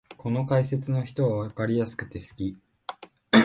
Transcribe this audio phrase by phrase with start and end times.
[0.17, 2.59] この人の解説はわかりやすくて好き